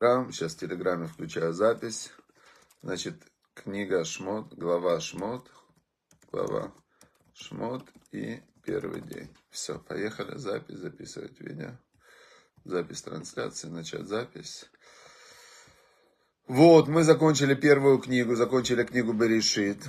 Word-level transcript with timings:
Сейчас 0.00 0.54
в 0.54 0.58
Телеграме 0.58 1.08
включаю 1.08 1.52
запись. 1.52 2.12
Значит, 2.82 3.20
книга 3.52 4.04
Шмот, 4.04 4.54
глава 4.54 5.00
Шмот, 5.00 5.50
глава 6.30 6.72
Шмот 7.34 7.82
и 8.12 8.40
первый 8.62 9.00
день. 9.00 9.28
Все, 9.50 9.76
поехали, 9.80 10.36
запись, 10.36 10.76
записывать 10.76 11.40
видео. 11.40 11.72
Запись 12.64 13.02
трансляции, 13.02 13.66
начать 13.66 14.06
запись. 14.06 14.66
Вот, 16.46 16.86
мы 16.86 17.02
закончили 17.02 17.56
первую 17.56 17.98
книгу, 17.98 18.36
закончили 18.36 18.84
книгу 18.84 19.12
Берешит. 19.12 19.82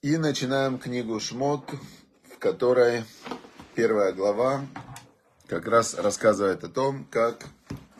И 0.00 0.16
начинаем 0.16 0.78
книгу 0.78 1.20
Шмот, 1.20 1.70
в 2.32 2.38
которой 2.38 3.04
первая 3.74 4.14
глава 4.14 4.66
как 5.48 5.66
раз 5.66 5.92
рассказывает 5.96 6.64
о 6.64 6.70
том, 6.70 7.04
как 7.10 7.44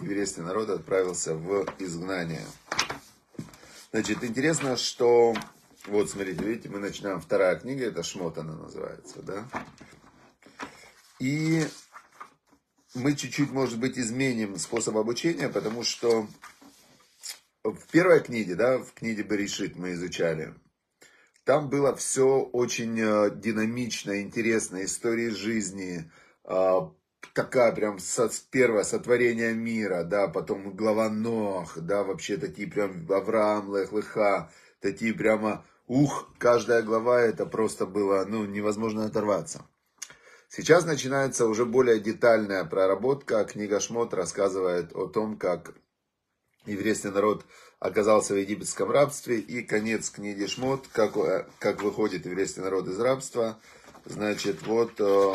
еврейский 0.02 0.40
народ 0.40 0.70
отправился 0.70 1.34
в 1.34 1.66
изгнание. 1.78 2.44
Значит, 3.92 4.24
интересно, 4.24 4.76
что... 4.76 5.34
Вот, 5.86 6.10
смотрите, 6.10 6.44
видите, 6.44 6.68
мы 6.68 6.78
начинаем 6.78 7.20
вторая 7.20 7.56
книга, 7.56 7.86
это 7.86 8.02
Шмот 8.02 8.38
она 8.38 8.54
называется, 8.54 9.22
да? 9.22 9.48
И 11.18 11.66
мы 12.94 13.14
чуть-чуть, 13.14 13.50
может 13.50 13.78
быть, 13.78 13.98
изменим 13.98 14.58
способ 14.58 14.96
обучения, 14.96 15.48
потому 15.48 15.82
что 15.82 16.26
в 17.64 17.86
первой 17.90 18.20
книге, 18.20 18.54
да, 18.54 18.78
в 18.78 18.92
книге 18.92 19.22
Берешит 19.22 19.76
мы 19.76 19.92
изучали, 19.92 20.54
там 21.44 21.68
было 21.68 21.94
все 21.96 22.40
очень 22.40 22.98
э, 23.00 23.30
динамично, 23.34 24.20
интересно, 24.20 24.84
истории 24.84 25.30
жизни, 25.30 26.10
а, 26.44 26.92
такая 27.34 27.72
прям 27.72 27.98
со, 27.98 28.30
первое 28.50 28.84
сотворение 28.84 29.54
мира, 29.54 30.04
да, 30.04 30.28
потом 30.28 30.74
глава 30.76 31.08
Нох, 31.08 31.78
да, 31.78 32.02
вообще 32.02 32.36
такие 32.36 32.68
прям 32.68 33.06
Авраам, 33.10 33.74
Лех, 33.76 33.92
Леха, 33.92 34.50
такие 34.80 35.14
прямо, 35.14 35.64
ух, 35.86 36.30
каждая 36.38 36.82
глава 36.82 37.20
это 37.20 37.46
просто 37.46 37.86
было, 37.86 38.24
ну, 38.24 38.44
невозможно 38.44 39.04
оторваться. 39.04 39.64
Сейчас 40.52 40.84
начинается 40.84 41.46
уже 41.46 41.64
более 41.64 42.00
детальная 42.00 42.64
проработка. 42.64 43.44
Книга 43.44 43.78
Шмот 43.78 44.12
рассказывает 44.12 44.92
о 44.96 45.06
том, 45.06 45.38
как 45.38 45.74
еврейский 46.66 47.10
народ 47.10 47.46
оказался 47.78 48.34
в 48.34 48.36
египетском 48.36 48.90
рабстве. 48.90 49.38
И 49.38 49.62
конец 49.62 50.10
книги 50.10 50.46
Шмот, 50.46 50.88
как, 50.92 51.16
э, 51.16 51.46
как 51.60 51.84
выходит 51.84 52.26
еврейский 52.26 52.62
народ 52.62 52.88
из 52.88 52.98
рабства. 52.98 53.60
Значит, 54.04 54.66
вот 54.66 54.94
э, 54.98 55.34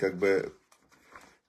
как 0.00 0.16
бы 0.16 0.54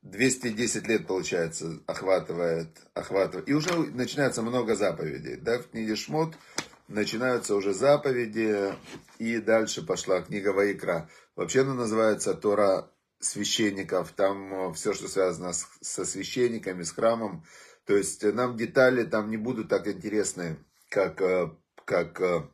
210 0.01 0.87
лет, 0.87 1.07
получается, 1.07 1.79
охватывает, 1.87 2.67
охватывает. 2.93 3.47
И 3.47 3.53
уже 3.53 3.73
начинается 3.73 4.41
много 4.41 4.75
заповедей. 4.75 5.37
Да, 5.37 5.59
в 5.59 5.69
книге 5.69 5.95
Шмот 5.95 6.35
начинаются 6.89 7.55
уже 7.55 7.73
заповеди, 7.73 8.73
и 9.19 9.37
дальше 9.37 9.85
пошла 9.85 10.21
книга 10.21 10.49
Ваикра. 10.49 11.09
Вообще 11.37 11.61
она 11.61 11.75
называется 11.75 12.33
Тора 12.33 12.91
священников, 13.19 14.11
там 14.11 14.73
все, 14.73 14.93
что 14.93 15.07
связано 15.07 15.53
с, 15.53 15.65
со 15.79 16.03
священниками, 16.03 16.83
с 16.83 16.91
храмом. 16.91 17.45
То 17.85 17.95
есть 17.95 18.23
нам 18.23 18.57
детали 18.57 19.03
там 19.05 19.29
не 19.29 19.37
будут 19.37 19.69
так 19.69 19.87
интересны, 19.87 20.57
как, 20.89 21.21
э, 21.21 21.51
как 21.85 22.19
э, 22.19 22.49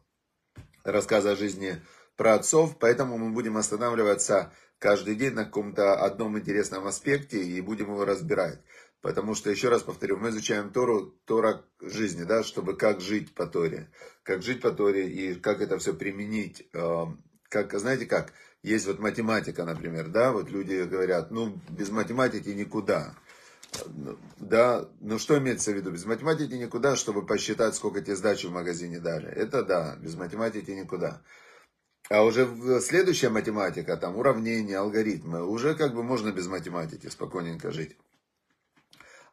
рассказы 0.83 1.29
о 1.29 1.35
жизни 1.35 1.81
про 2.17 2.35
отцов, 2.35 2.77
поэтому 2.79 3.17
мы 3.17 3.31
будем 3.31 3.57
останавливаться 3.57 4.51
каждый 4.80 5.16
день 5.16 5.33
на 5.33 5.45
каком-то 5.45 5.95
одном 5.95 6.38
интересном 6.38 6.88
аспекте 6.88 7.42
и 7.42 7.61
будем 7.61 7.88
его 7.88 8.06
разбирать. 8.06 8.59
Потому 9.02 9.36
что, 9.36 9.50
еще 9.50 9.70
раз 9.70 9.83
повторю, 9.83 10.17
мы 10.17 10.30
изучаем 10.30 10.72
Тору, 10.72 11.16
Тора 11.25 11.64
жизни, 11.80 12.23
да, 12.23 12.44
чтобы 12.44 12.75
как 12.75 13.00
жить 13.00 13.33
по 13.33 13.45
Торе. 13.45 13.89
Как 14.23 14.42
жить 14.42 14.61
по 14.61 14.72
Торе 14.72 15.08
и 15.08 15.36
как 15.36 15.61
это 15.61 15.78
все 15.78 15.94
применить. 15.94 16.67
Эм, 16.73 17.23
как, 17.48 17.73
знаете 17.80 18.05
как, 18.05 18.33
есть 18.64 18.87
вот 18.87 18.99
математика, 18.99 19.64
например, 19.66 20.08
да, 20.08 20.32
вот 20.32 20.49
люди 20.49 20.83
говорят, 20.83 21.32
ну, 21.32 21.60
без 21.70 21.89
математики 21.89 22.49
никуда. 22.49 23.16
Да, 24.37 24.89
ну 24.99 25.20
что 25.20 25.37
имеется 25.37 25.71
в 25.71 25.76
виду? 25.76 25.92
Без 25.92 26.05
математики 26.05 26.54
никуда, 26.54 26.95
чтобы 26.95 27.26
посчитать, 27.26 27.76
сколько 27.76 28.02
тебе 28.02 28.16
сдачи 28.16 28.48
в 28.48 28.52
магазине 28.52 28.99
дали. 28.99 29.27
Это 29.27 29.64
да, 29.64 29.95
без 29.98 30.16
математики 30.16 30.71
никуда. 30.71 31.21
А 32.09 32.23
уже 32.23 32.47
следующая 32.81 33.29
математика, 33.29 33.97
там 33.97 34.17
уравнения, 34.17 34.77
алгоритмы, 34.77 35.45
уже 35.45 35.75
как 35.75 35.93
бы 35.93 36.03
можно 36.03 36.31
без 36.31 36.47
математики 36.47 37.07
спокойненько 37.07 37.71
жить. 37.71 37.97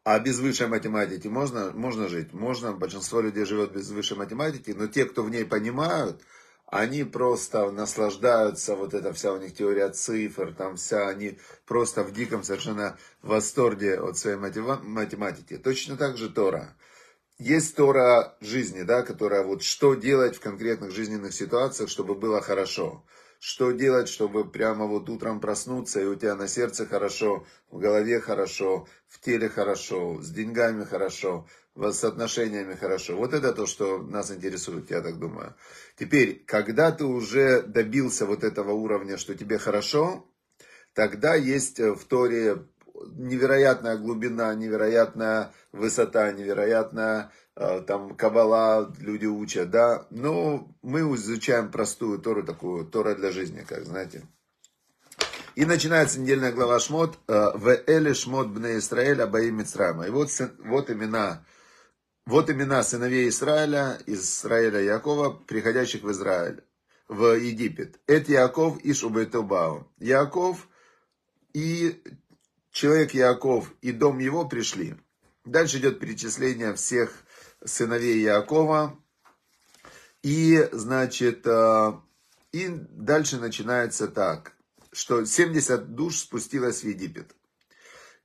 А 0.02 0.18
без 0.18 0.38
высшей 0.38 0.66
математики 0.66 1.28
можно, 1.28 1.70
можно 1.72 2.08
жить? 2.08 2.32
Можно, 2.32 2.72
большинство 2.72 3.20
людей 3.20 3.46
живет 3.46 3.72
без 3.72 3.90
высшей 3.90 4.18
математики, 4.18 4.74
но 4.76 4.86
те, 4.86 5.06
кто 5.06 5.22
в 5.22 5.30
ней 5.30 5.44
понимают, 5.44 6.20
они 6.66 7.04
просто 7.04 7.70
наслаждаются, 7.70 8.74
вот 8.74 8.92
эта 8.92 9.12
вся 9.12 9.32
у 9.32 9.38
них 9.38 9.54
теория 9.54 9.88
цифр, 9.91 10.52
там 10.52 10.76
вся, 10.76 11.08
они 11.08 11.38
просто 11.66 12.02
в 12.02 12.12
диком 12.12 12.42
совершенно 12.42 12.98
восторге 13.22 13.98
от 14.00 14.18
своей 14.18 14.36
математики. 14.36 15.56
Точно 15.56 15.96
так 15.96 16.16
же 16.16 16.28
Тора. 16.28 16.74
Есть 17.39 17.75
Тора 17.75 18.37
жизни, 18.41 18.83
да, 18.83 19.03
которая 19.03 19.43
вот 19.43 19.65
что 19.65 19.95
делать 19.95 20.37
в 20.37 20.41
конкретных 20.41 20.93
жизненных 20.93 21.34
ситуациях, 21.34 21.91
чтобы 21.91 22.15
было 22.15 22.41
хорошо. 22.41 23.05
Что 23.41 23.72
делать, 23.72 24.09
чтобы 24.09 24.49
прямо 24.49 24.87
вот 24.87 25.09
утром 25.11 25.41
проснуться, 25.41 26.00
и 26.00 26.05
у 26.05 26.15
тебя 26.15 26.37
на 26.37 26.47
сердце 26.47 26.87
хорошо, 26.87 27.45
в 27.71 27.78
голове 27.78 28.21
хорошо, 28.21 28.87
в 29.09 29.21
теле 29.21 29.49
хорошо, 29.49 30.22
с 30.22 30.31
деньгами 30.31 30.84
хорошо, 30.84 31.49
с 31.75 32.05
отношениями 32.05 32.75
хорошо. 32.75 33.17
Вот 33.17 33.34
это 33.34 33.53
то, 33.53 33.66
что 33.66 33.99
нас 33.99 34.31
интересует, 34.31 34.93
я 34.93 35.03
так 35.03 35.19
думаю. 35.19 35.56
Теперь, 35.99 36.45
когда 36.47 36.93
ты 36.93 37.05
уже 37.05 37.62
добился 37.62 38.27
вот 38.27 38.45
этого 38.45 38.71
уровня, 38.71 39.19
что 39.19 39.34
тебе 39.34 39.59
хорошо, 39.59 40.25
тогда 40.93 41.34
есть 41.34 41.81
в 41.81 42.05
Торе 42.05 42.69
невероятная 43.16 43.97
глубина, 43.97 44.55
невероятная 44.55 45.53
высота, 45.72 46.32
невероятная 46.32 47.32
э, 47.56 47.81
там 47.82 48.16
кабала 48.16 48.93
люди 48.99 49.27
учат, 49.27 49.71
да. 49.71 50.06
Но 50.10 50.69
мы 50.82 51.00
изучаем 51.16 51.71
простую 51.71 52.19
Тору, 52.19 52.44
такую 52.44 52.87
Тора 52.87 53.15
для 53.15 53.31
жизни, 53.33 53.65
как 53.66 53.84
знаете. 53.84 54.22
И 55.54 55.65
начинается 55.66 56.19
недельная 56.19 56.53
глава 56.53 56.81
Шмот. 56.81 57.19
Э, 57.28 57.50
в 57.54 57.69
Эле 57.87 58.15
Шмот 58.15 58.49
Бне 58.49 58.78
Исраэля 58.78 59.25
Абаим 59.25 59.59
Мицрама. 59.59 60.06
И 60.06 60.10
вот, 60.10 60.31
вот 60.59 60.91
имена, 60.91 61.44
вот 62.27 62.50
имена 62.50 62.83
сыновей 62.83 63.28
Израиля, 63.28 63.99
Израиля 64.06 64.81
Якова, 64.81 65.31
приходящих 65.31 66.03
в 66.03 66.10
Израиль, 66.10 66.65
в 67.09 67.37
Египет. 67.38 68.00
Это 68.06 68.33
Яков 68.33 68.78
и 68.81 68.93
Шубайтубау. 68.93 69.87
Яков 69.99 70.69
и 71.53 72.03
человек 72.74 73.14
Яков 73.14 73.72
и 73.80 73.92
дом 73.92 74.18
его 74.18 74.46
пришли. 74.46 74.96
Дальше 75.44 75.78
идет 75.78 76.00
перечисление 76.00 76.74
всех 76.74 77.24
сыновей 77.64 78.20
Якова. 78.20 78.98
И, 80.22 80.68
значит, 80.72 81.46
э, 81.46 81.92
и 82.52 82.68
дальше 82.68 83.38
начинается 83.38 84.08
так, 84.08 84.52
что 84.92 85.24
70 85.24 85.94
душ 85.94 86.18
спустилось 86.18 86.82
в 86.82 86.88
Египет. 86.88 87.36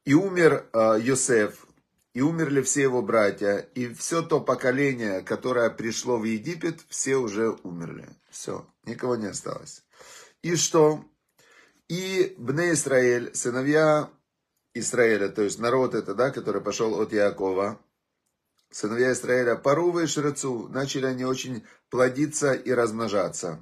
И 0.06 0.14
умер 0.16 0.68
э, 0.74 1.00
Йосеф, 1.02 1.68
и 2.14 2.22
умерли 2.22 2.62
все 2.62 2.82
его 2.82 3.04
братья, 3.04 3.58
и 3.76 3.94
все 3.94 4.24
то 4.24 4.40
поколение, 4.40 5.22
которое 5.22 5.70
пришло 5.70 6.18
в 6.18 6.24
Египет, 6.24 6.80
все 6.90 7.18
уже 7.18 7.52
умерли. 7.64 8.10
Все, 8.32 8.66
никого 8.86 9.16
не 9.16 9.28
осталось. 9.28 9.84
И 10.42 10.56
что? 10.56 11.06
И 11.88 12.34
Бне 12.38 12.72
Израиль, 12.72 13.36
сыновья 13.36 14.10
Израиля, 14.80 15.30
то 15.30 15.42
есть 15.42 15.60
народ 15.60 15.96
это, 15.96 16.16
да, 16.16 16.32
который 16.32 16.62
пошел 16.62 17.00
от 17.00 17.14
Якова, 17.14 17.80
сыновья 18.72 19.12
Израиля, 19.14 19.56
Парува 19.56 20.04
и 20.04 20.08
Шрецу, 20.08 20.68
начали 20.70 21.06
они 21.06 21.26
очень 21.26 21.64
плодиться 21.90 22.54
и 22.54 22.72
размножаться. 22.72 23.62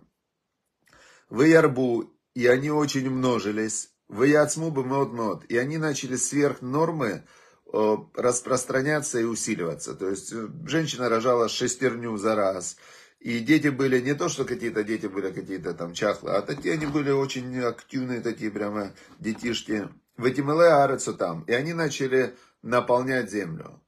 В 1.30 1.42
Ярбу, 1.42 2.12
и 2.34 2.48
они 2.48 2.72
очень 2.72 3.10
множились. 3.10 3.90
В 4.08 4.24
Яцму 4.24 4.72
бы 4.72 4.86
мод 4.86 5.12
мод, 5.12 5.44
и 5.50 5.58
они 5.58 5.78
начали 5.78 6.16
сверх 6.16 6.62
нормы 6.62 7.26
э, 7.74 7.98
распространяться 8.16 9.20
и 9.20 9.24
усиливаться. 9.24 9.96
То 9.96 10.10
есть 10.10 10.32
э, 10.32 10.48
женщина 10.66 11.10
рожала 11.10 11.50
шестерню 11.50 12.16
за 12.16 12.36
раз. 12.36 12.78
И 13.20 13.40
дети 13.40 13.68
были 13.68 14.00
не 14.00 14.14
то, 14.14 14.30
что 14.30 14.46
какие-то 14.46 14.84
дети 14.84 15.08
были 15.08 15.32
какие-то 15.32 15.74
там 15.74 15.94
чахлые, 15.94 16.38
а 16.38 16.42
такие 16.42 16.76
они 16.76 16.86
были 16.86 17.12
очень 17.12 17.60
активные, 17.60 18.22
такие 18.22 18.52
прямо 18.52 18.94
детишки. 19.20 19.90
Ватимеле 20.18 20.68
Арецу 20.68 21.14
там. 21.14 21.44
И 21.44 21.54
они 21.54 21.74
начали 21.74 22.36
наполнять 22.62 23.30
землю. 23.32 23.82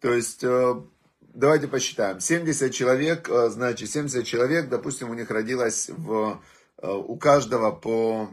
То 0.00 0.12
есть, 0.12 0.42
э, 0.44 0.74
давайте 1.20 1.68
посчитаем. 1.68 2.20
70 2.20 2.72
человек, 2.72 3.28
э, 3.28 3.48
значит, 3.50 3.90
70 3.90 4.26
человек, 4.26 4.68
допустим, 4.68 5.10
у 5.10 5.14
них 5.14 5.30
родилось 5.30 5.90
в, 5.90 6.42
э, 6.78 6.90
у 6.90 7.16
каждого 7.16 7.70
по, 7.72 8.30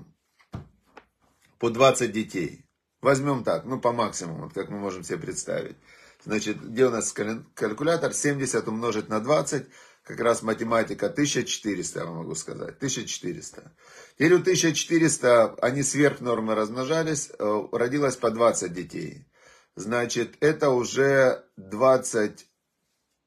по 1.60 1.70
20 1.70 2.12
детей. 2.12 2.66
Возьмем 3.02 3.44
так, 3.44 3.66
ну 3.66 3.80
по 3.80 3.92
максимуму, 3.92 4.52
как 4.54 4.70
мы 4.70 4.78
можем 4.78 5.04
себе 5.04 5.18
представить. 5.18 5.76
Значит, 6.24 6.62
где 6.62 6.86
у 6.86 6.92
нас 6.92 7.14
калькулятор? 7.56 8.14
70 8.14 8.68
умножить 8.68 9.10
на 9.10 9.20
20, 9.20 9.66
как 10.04 10.20
раз 10.20 10.42
математика 10.42 11.08
1400, 11.08 12.00
я 12.00 12.06
вам 12.06 12.18
могу 12.18 12.36
сказать. 12.36 12.78
1400. 12.78 13.76
Теперь 14.16 14.34
у 14.34 14.40
1400 14.40 15.56
они 15.62 15.84
сверх 15.84 16.22
нормы 16.22 16.56
размножались, 16.56 17.30
э, 17.38 17.64
родилось 17.72 18.16
по 18.16 18.32
20 18.32 18.74
детей. 18.74 19.28
Значит, 19.76 20.36
это 20.42 20.70
уже 20.70 21.46
20 21.58 22.48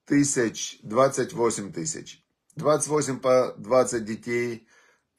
тысяч, 0.05 0.79
28 0.83 1.73
тысяч. 1.73 2.25
28 2.57 3.19
по 3.21 3.55
20 3.59 4.05
детей, 4.05 4.69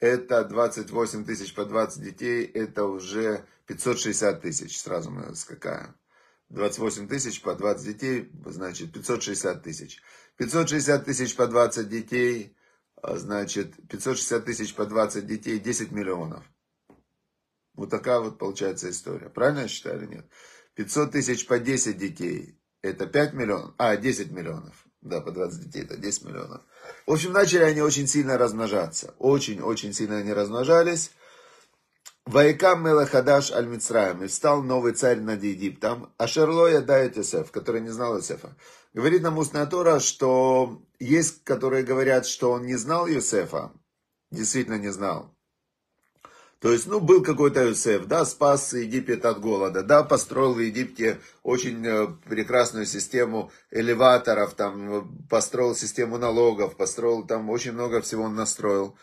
это 0.00 0.44
28 0.44 1.24
тысяч 1.24 1.54
по 1.54 1.64
20 1.64 2.02
детей, 2.02 2.44
это 2.44 2.84
уже 2.84 3.44
560 3.66 4.40
тысяч, 4.40 4.80
сразу 4.80 5.10
мы 5.10 5.34
скакаем. 5.34 5.94
28 6.48 7.08
тысяч 7.08 7.42
по 7.42 7.54
20 7.54 7.84
детей, 7.84 8.30
значит 8.46 8.92
560 8.92 9.62
тысяч. 9.62 10.00
560 10.36 11.04
тысяч 11.04 11.34
по 11.36 11.46
20 11.46 11.88
детей, 11.88 12.56
а, 13.02 13.16
значит 13.16 13.74
560 13.88 14.44
тысяч 14.44 14.74
по 14.74 14.86
20 14.86 15.26
детей, 15.26 15.58
10 15.58 15.92
миллионов. 15.92 16.44
Вот 17.74 17.90
такая 17.90 18.20
вот 18.20 18.38
получается 18.38 18.90
история. 18.90 19.28
Правильно 19.28 19.60
я 19.60 19.68
считаю 19.68 19.98
или 19.98 20.06
нет? 20.16 20.26
500 20.74 21.12
тысяч 21.12 21.46
по 21.46 21.58
10 21.58 21.96
детей, 21.96 22.58
это 22.82 23.06
5 23.06 23.34
миллионов, 23.34 23.74
а 23.78 23.96
10 23.96 24.30
миллионов. 24.30 24.86
Да, 25.00 25.20
по 25.20 25.30
20 25.30 25.60
детей, 25.60 25.82
это 25.84 25.96
10 25.96 26.24
миллионов. 26.24 26.62
В 27.06 27.12
общем, 27.12 27.32
начали 27.32 27.62
они 27.62 27.80
очень 27.80 28.06
сильно 28.06 28.38
размножаться. 28.38 29.14
Очень-очень 29.18 29.92
сильно 29.92 30.18
они 30.18 30.32
размножались. 30.32 31.12
Вайкам 32.26 32.82
Мелахадаш 32.82 33.52
Аль 33.52 33.66
Мицраем. 33.66 34.24
И 34.24 34.26
встал 34.26 34.62
новый 34.62 34.92
царь 34.92 35.20
над 35.20 35.44
Египтом. 35.44 36.12
А 36.18 36.26
Шерлоя 36.26 36.80
дает 36.80 37.16
Иосиф, 37.16 37.52
который 37.52 37.80
не 37.80 37.90
знал 37.90 38.16
Иосифа. 38.16 38.56
Говорит 38.94 39.22
нам 39.22 39.38
устная 39.38 39.66
Тора, 39.66 40.00
что 40.00 40.82
есть, 40.98 41.44
которые 41.44 41.84
говорят, 41.84 42.26
что 42.26 42.50
он 42.50 42.66
не 42.66 42.74
знал 42.74 43.06
Иосифа. 43.06 43.70
Действительно 44.32 44.76
не 44.76 44.90
знал. 44.90 45.36
То 46.58 46.72
есть, 46.72 46.86
ну, 46.88 46.98
был 46.98 47.22
какой-то 47.22 47.64
Иосиф, 47.68 48.06
да, 48.06 48.24
спас 48.24 48.72
Египет 48.72 49.24
от 49.24 49.40
голода, 49.40 49.84
да, 49.84 50.02
построил 50.02 50.54
в 50.54 50.58
Египте 50.58 51.20
очень 51.42 51.86
э, 51.86 52.08
прекрасную 52.28 52.86
систему 52.86 53.52
элеваторов, 53.70 54.54
там, 54.54 55.26
построил 55.28 55.76
систему 55.76 56.16
налогов, 56.18 56.76
построил 56.76 57.24
там 57.24 57.50
очень 57.50 57.72
много 57.72 58.00
всего 58.00 58.24
он 58.24 58.34
настроил. 58.34 58.96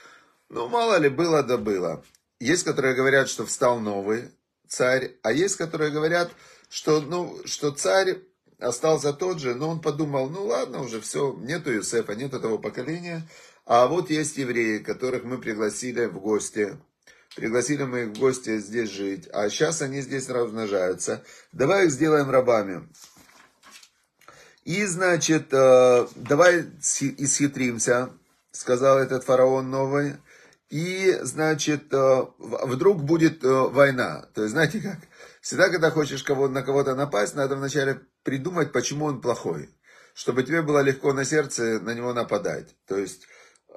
Ну, 0.49 0.67
мало 0.67 0.97
ли, 0.97 1.07
было 1.09 1.43
да 1.43 1.57
было. 1.57 2.03
Есть, 2.43 2.65
которые 2.65 2.93
говорят, 2.93 3.29
что 3.29 3.45
встал 3.45 3.79
новый 3.79 4.29
царь, 4.67 5.15
а 5.21 5.31
есть, 5.31 5.55
которые 5.55 5.91
говорят, 5.91 6.29
что, 6.67 6.99
ну, 6.99 7.39
что 7.45 7.71
царь 7.71 8.17
остался 8.59 9.13
тот 9.13 9.39
же, 9.39 9.55
но 9.55 9.69
он 9.69 9.79
подумал, 9.79 10.29
ну 10.29 10.47
ладно, 10.47 10.81
уже 10.81 10.99
все, 10.99 11.33
нету 11.39 11.71
Юсефа, 11.71 12.15
нет 12.15 12.33
этого 12.33 12.57
поколения, 12.57 13.25
а 13.65 13.87
вот 13.87 14.09
есть 14.09 14.35
евреи, 14.35 14.79
которых 14.79 15.23
мы 15.23 15.37
пригласили 15.37 16.03
в 16.03 16.19
гости, 16.19 16.77
пригласили 17.37 17.83
мы 17.83 18.01
их 18.01 18.07
в 18.09 18.19
гости 18.19 18.57
здесь 18.57 18.89
жить, 18.89 19.29
а 19.31 19.49
сейчас 19.49 19.81
они 19.81 20.01
здесь 20.01 20.27
размножаются, 20.27 21.23
давай 21.53 21.85
их 21.85 21.91
сделаем 21.91 22.29
рабами. 22.29 22.89
И, 24.65 24.83
значит, 24.85 25.47
э, 25.53 26.07
давай 26.17 26.65
исхитримся, 26.81 28.09
сказал 28.51 28.99
этот 28.99 29.23
фараон 29.23 29.69
новый, 29.69 30.17
и, 30.73 31.19
значит, 31.21 31.93
э, 31.93 32.25
вдруг 32.39 33.03
будет 33.03 33.43
э, 33.43 33.47
война. 33.47 34.27
То 34.33 34.41
есть, 34.41 34.53
знаете 34.53 34.81
как, 34.81 34.97
всегда, 35.39 35.69
когда 35.69 35.91
хочешь 35.91 36.23
кого 36.23 36.47
на 36.47 36.63
кого-то 36.63 36.95
напасть, 36.95 37.35
надо 37.35 37.55
вначале 37.55 38.01
придумать, 38.23 38.71
почему 38.71 39.05
он 39.05 39.21
плохой. 39.21 39.69
Чтобы 40.15 40.41
тебе 40.41 40.63
было 40.63 40.79
легко 40.79 41.13
на 41.13 41.25
сердце 41.25 41.79
на 41.79 41.93
него 41.93 42.11
нападать. 42.11 42.75
То 42.87 42.97
есть, 42.97 43.27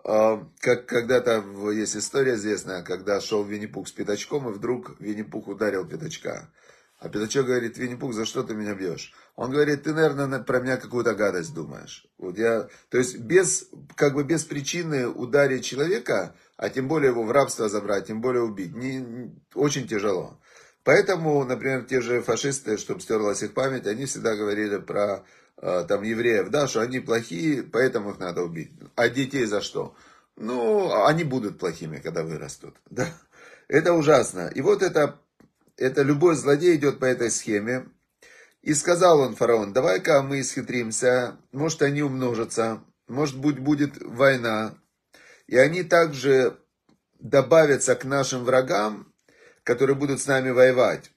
э, 0.04 0.38
как 0.60 0.86
когда-то 0.86 1.44
есть 1.70 1.98
история 1.98 2.36
известная, 2.36 2.82
когда 2.82 3.20
шел 3.20 3.44
Винни-Пух 3.44 3.88
с 3.88 3.92
пятачком, 3.92 4.48
и 4.48 4.54
вдруг 4.54 4.98
Винни-Пух 4.98 5.48
ударил 5.48 5.86
пятачка. 5.86 6.48
А 6.98 7.08
пятачок 7.10 7.46
говорит, 7.46 7.76
Винни-Пух, 7.76 8.14
за 8.14 8.24
что 8.24 8.42
ты 8.42 8.54
меня 8.54 8.74
бьешь? 8.74 9.12
Он 9.34 9.50
говорит, 9.50 9.82
ты, 9.82 9.92
наверное, 9.92 10.42
про 10.42 10.60
меня 10.60 10.78
какую-то 10.78 11.14
гадость 11.14 11.52
думаешь. 11.52 12.06
Вот 12.16 12.38
я, 12.38 12.68
то 12.88 12.96
есть, 12.96 13.18
без, 13.18 13.68
как 13.96 14.14
бы 14.14 14.24
без 14.24 14.44
причины 14.44 15.06
ударить 15.06 15.64
человека, 15.64 16.34
а 16.56 16.70
тем 16.70 16.88
более 16.88 17.10
его 17.10 17.22
в 17.22 17.30
рабство 17.30 17.68
забрать, 17.68 18.06
тем 18.06 18.22
более 18.22 18.42
убить, 18.42 18.74
не, 18.74 19.30
очень 19.54 19.86
тяжело. 19.86 20.40
Поэтому, 20.84 21.44
например, 21.44 21.84
те 21.84 22.00
же 22.00 22.22
фашисты, 22.22 22.78
чтобы 22.78 23.00
стерлась 23.00 23.42
их 23.42 23.52
память, 23.52 23.86
они 23.86 24.06
всегда 24.06 24.34
говорили 24.34 24.78
про 24.78 25.24
э, 25.58 25.84
там 25.86 26.02
евреев, 26.02 26.48
да, 26.48 26.66
что 26.66 26.80
они 26.80 27.00
плохие, 27.00 27.62
поэтому 27.62 28.12
их 28.12 28.18
надо 28.18 28.42
убить. 28.42 28.70
А 28.94 29.08
детей 29.08 29.44
за 29.44 29.60
что? 29.60 29.94
Ну, 30.36 31.04
они 31.04 31.24
будут 31.24 31.58
плохими, 31.58 31.98
когда 31.98 32.22
вырастут. 32.22 32.76
Да? 32.90 33.06
Это 33.68 33.94
ужасно. 33.94 34.50
И 34.54 34.60
вот 34.60 34.80
это, 34.82 35.18
это 35.76 36.02
любой 36.02 36.36
злодей 36.36 36.76
идет 36.76 36.98
по 36.98 37.04
этой 37.04 37.30
схеме. 37.30 37.88
И 38.62 38.74
сказал 38.74 39.20
он 39.20 39.36
фараон, 39.36 39.72
давай-ка 39.72 40.22
мы 40.22 40.40
исхитримся, 40.40 41.36
может 41.52 41.82
они 41.82 42.02
умножатся, 42.02 42.82
может 43.06 43.38
быть 43.38 43.60
будет 43.60 43.96
война, 44.02 44.74
и 45.46 45.56
они 45.56 45.84
также 45.84 46.58
добавятся 47.20 47.94
к 47.94 48.04
нашим 48.04 48.44
врагам, 48.44 49.12
которые 49.62 49.96
будут 49.96 50.20
с 50.20 50.26
нами 50.26 50.50
воевать. 50.50 51.12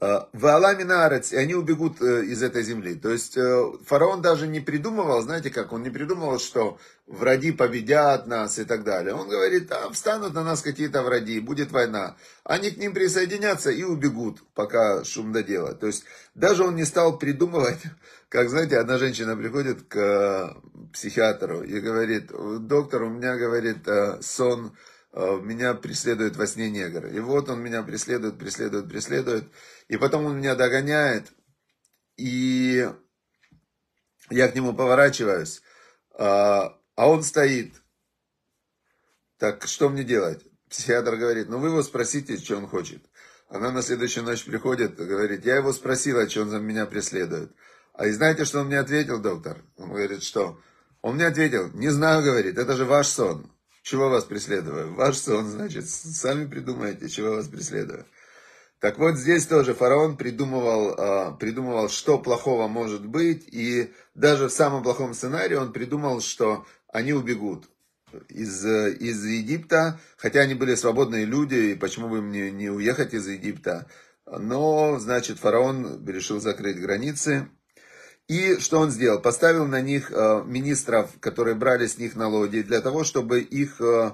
А, 0.00 0.28
в 0.32 0.46
Аламинарец, 0.46 1.32
и 1.32 1.36
они 1.36 1.54
убегут 1.54 2.00
э, 2.00 2.24
из 2.26 2.40
этой 2.40 2.62
земли. 2.62 2.94
То 2.94 3.10
есть 3.10 3.36
э, 3.36 3.72
фараон 3.84 4.22
даже 4.22 4.46
не 4.46 4.60
придумывал, 4.60 5.20
знаете 5.22 5.50
как, 5.50 5.72
он 5.72 5.82
не 5.82 5.90
придумывал, 5.90 6.38
что 6.38 6.78
враги 7.08 7.50
победят 7.50 8.28
нас 8.28 8.60
и 8.60 8.64
так 8.64 8.84
далее. 8.84 9.14
Он 9.14 9.28
говорит, 9.28 9.72
а 9.72 9.90
встанут 9.90 10.34
на 10.34 10.44
нас 10.44 10.62
какие-то 10.62 11.02
враги, 11.02 11.40
будет 11.40 11.72
война. 11.72 12.16
Они 12.44 12.70
к 12.70 12.76
ним 12.76 12.94
присоединятся 12.94 13.72
и 13.72 13.82
убегут, 13.82 14.44
пока 14.54 15.02
шум 15.02 15.32
доделать. 15.32 15.80
То 15.80 15.88
есть 15.88 16.04
даже 16.36 16.62
он 16.62 16.76
не 16.76 16.84
стал 16.84 17.18
придумывать, 17.18 17.82
как, 18.28 18.50
знаете, 18.50 18.78
одна 18.78 18.98
женщина 18.98 19.36
приходит 19.36 19.82
к 19.88 19.96
э, 19.96 20.90
психиатру 20.92 21.64
и 21.64 21.80
говорит, 21.80 22.30
доктор, 22.60 23.02
у 23.02 23.08
меня, 23.08 23.34
говорит, 23.34 23.78
сон 24.20 24.76
Э, 25.12 25.40
меня 25.42 25.74
преследует 25.74 26.36
во 26.36 26.46
сне 26.46 26.70
негр. 26.70 27.06
И 27.06 27.18
вот 27.20 27.48
он 27.48 27.60
меня 27.60 27.82
преследует, 27.82 28.38
преследует, 28.38 28.88
преследует. 28.88 29.44
И 29.88 29.96
потом 29.96 30.26
он 30.26 30.38
меня 30.38 30.54
догоняет. 30.54 31.32
И 32.16 32.88
я 34.30 34.48
к 34.48 34.54
нему 34.54 34.74
поворачиваюсь. 34.74 35.62
А, 36.18 36.78
а 36.94 37.08
он 37.08 37.22
стоит. 37.22 37.74
Так 39.38 39.66
что 39.66 39.88
мне 39.88 40.04
делать? 40.04 40.44
Психиатр 40.68 41.16
говорит, 41.16 41.48
ну 41.48 41.58
вы 41.58 41.68
его 41.68 41.82
спросите, 41.82 42.36
что 42.36 42.56
он 42.56 42.66
хочет. 42.66 43.02
Она 43.48 43.70
на 43.70 43.82
следующую 43.82 44.24
ночь 44.24 44.44
приходит 44.44 45.00
и 45.00 45.04
говорит, 45.04 45.46
я 45.46 45.56
его 45.56 45.72
спросила, 45.72 46.28
что 46.28 46.42
он 46.42 46.50
за 46.50 46.58
меня 46.58 46.84
преследует. 46.84 47.52
А 47.94 48.06
и 48.06 48.12
знаете, 48.12 48.44
что 48.44 48.60
он 48.60 48.66
мне 48.66 48.78
ответил, 48.78 49.20
доктор? 49.20 49.64
Он 49.76 49.88
говорит, 49.88 50.22
что? 50.22 50.60
Он 51.00 51.14
мне 51.14 51.26
ответил, 51.26 51.70
не 51.72 51.88
знаю, 51.88 52.22
говорит, 52.22 52.58
это 52.58 52.76
же 52.76 52.84
ваш 52.84 53.06
сон. 53.06 53.50
Чего 53.82 54.10
вас 54.10 54.24
преследую? 54.24 54.94
Ваш 54.94 55.16
сон, 55.16 55.48
значит, 55.48 55.88
сами 55.88 56.46
придумаете, 56.46 57.08
чего 57.08 57.36
вас 57.36 57.48
преследую. 57.48 58.06
Так 58.80 58.98
вот, 58.98 59.16
здесь 59.16 59.46
тоже 59.46 59.74
фараон 59.74 60.16
придумывал, 60.16 60.94
а, 60.96 61.32
придумывал, 61.32 61.88
что 61.88 62.18
плохого 62.18 62.68
может 62.68 63.04
быть, 63.04 63.48
и 63.48 63.92
даже 64.14 64.48
в 64.48 64.52
самом 64.52 64.84
плохом 64.84 65.14
сценарии 65.14 65.56
он 65.56 65.72
придумал, 65.72 66.20
что 66.20 66.64
они 66.86 67.12
убегут 67.12 67.68
из, 68.28 68.64
из 68.64 69.24
Египта, 69.24 69.98
хотя 70.16 70.40
они 70.40 70.54
были 70.54 70.76
свободные 70.76 71.24
люди, 71.24 71.72
и 71.72 71.74
почему 71.74 72.08
бы 72.08 72.18
им 72.18 72.30
не, 72.30 72.52
не 72.52 72.70
уехать 72.70 73.14
из 73.14 73.26
Египта. 73.26 73.86
Но, 74.26 74.98
значит, 75.00 75.38
фараон 75.38 76.06
решил 76.06 76.40
закрыть 76.40 76.80
границы, 76.80 77.48
и 78.28 78.58
что 78.58 78.78
он 78.78 78.90
сделал? 78.90 79.20
Поставил 79.20 79.66
на 79.66 79.80
них 79.80 80.12
э, 80.12 80.42
министров, 80.44 81.10
которые 81.18 81.54
брали 81.54 81.86
с 81.86 81.96
них 81.96 82.14
налоги, 82.14 82.60
для 82.60 82.82
того, 82.82 83.02
чтобы 83.02 83.40
их, 83.40 83.80
э, 83.80 84.12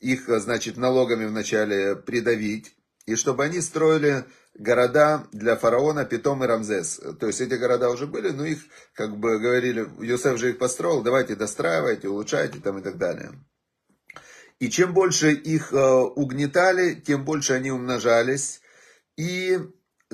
их 0.00 0.28
значит, 0.28 0.76
налогами 0.76 1.24
вначале 1.24 1.96
придавить, 1.96 2.76
и 3.06 3.16
чтобы 3.16 3.44
они 3.44 3.60
строили 3.60 4.24
города 4.54 5.26
для 5.32 5.56
фараона 5.56 6.04
Питом 6.04 6.42
и 6.44 6.46
Рамзес. 6.46 7.00
То 7.20 7.26
есть 7.26 7.40
эти 7.40 7.54
города 7.54 7.90
уже 7.90 8.06
были, 8.06 8.30
но 8.30 8.44
их, 8.44 8.60
как 8.94 9.16
бы 9.18 9.38
говорили, 9.38 9.88
Йосеф 10.00 10.38
же 10.38 10.50
их 10.50 10.58
построил, 10.58 11.02
давайте 11.02 11.34
достраивайте, 11.34 12.08
улучшайте 12.08 12.60
там 12.60 12.78
и 12.78 12.82
так 12.82 12.96
далее. 12.96 13.32
И 14.60 14.70
чем 14.70 14.94
больше 14.94 15.32
их 15.32 15.72
э, 15.72 15.76
угнетали, 15.76 16.94
тем 16.94 17.24
больше 17.24 17.54
они 17.54 17.70
умножались. 17.70 18.60
И 19.16 19.58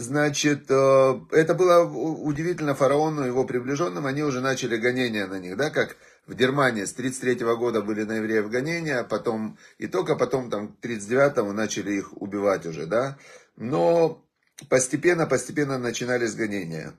Значит, 0.01 0.71
э, 0.71 1.21
это 1.33 1.55
было 1.55 1.85
удивительно 1.85 2.75
фараону 2.75 3.25
и 3.25 3.27
его 3.27 3.45
приближенным, 3.45 4.07
они 4.07 4.23
уже 4.23 4.41
начали 4.41 4.79
гонения 4.79 5.27
на 5.27 5.39
них, 5.39 5.59
да, 5.59 5.69
как 5.69 5.97
в 6.27 6.35
Германии 6.35 6.85
с 6.85 6.93
33 6.93 7.45
-го 7.45 7.57
года 7.57 7.83
были 7.83 8.05
на 8.05 8.15
евреев 8.15 8.51
гонения, 8.51 9.03
потом, 9.05 9.59
и 9.79 9.87
только 9.87 10.17
потом 10.17 10.51
там 10.51 10.69
к 10.69 10.81
39-му 10.81 11.53
начали 11.53 11.95
их 11.95 12.21
убивать 12.21 12.67
уже, 12.67 12.87
да, 12.87 13.19
но 13.57 14.25
постепенно, 14.69 15.27
постепенно 15.27 15.79
начинались 15.79 16.35
гонения. 16.35 16.95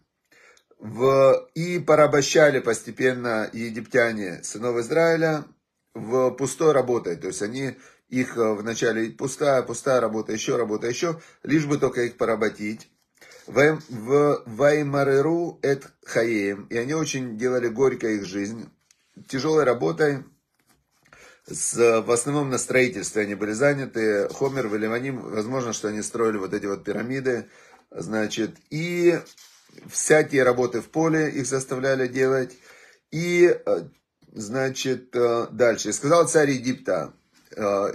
В, 0.79 1.47
и 1.53 1.77
порабощали 1.79 2.59
постепенно 2.59 3.47
египтяне 3.53 4.43
сынов 4.43 4.77
Израиля 4.77 5.45
в 5.93 6.31
пустой 6.31 6.71
работой. 6.71 7.17
То 7.17 7.27
есть 7.27 7.43
они 7.43 7.77
их 8.09 8.35
вначале 8.35 9.11
пустая, 9.11 9.61
пустая 9.61 10.01
работа, 10.01 10.33
еще 10.33 10.57
работа, 10.57 10.87
еще, 10.87 11.21
лишь 11.43 11.65
бы 11.65 11.77
только 11.77 12.01
их 12.01 12.17
поработить. 12.17 12.89
В 13.47 14.43
Ваймареру 14.45 15.59
эт 15.61 15.87
хаеем. 16.03 16.65
И 16.65 16.77
они 16.77 16.93
очень 16.93 17.37
делали 17.37 17.67
горько 17.67 18.07
их 18.07 18.25
жизнь. 18.25 18.69
Тяжелой 19.27 19.63
работой, 19.63 20.23
с, 21.45 22.01
в 22.01 22.11
основном 22.11 22.49
на 22.49 22.57
строительстве 22.57 23.23
они 23.23 23.35
были 23.35 23.51
заняты. 23.51 24.29
Хомер, 24.29 24.67
Валиманим, 24.67 25.21
возможно, 25.21 25.73
что 25.73 25.87
они 25.87 26.01
строили 26.01 26.37
вот 26.37 26.53
эти 26.53 26.65
вот 26.65 26.83
пирамиды. 26.83 27.49
Значит, 27.89 28.55
и 28.69 29.19
всякие 29.89 30.43
работы 30.43 30.81
в 30.81 30.89
поле 30.89 31.29
их 31.29 31.45
заставляли 31.45 32.07
делать. 32.07 32.57
И, 33.11 33.47
э, 33.47 33.83
значит, 34.31 35.15
э, 35.15 35.47
дальше. 35.51 35.91
Сказал 35.91 36.27
царь 36.27 36.51
Египта 36.51 37.13
э, 37.55 37.93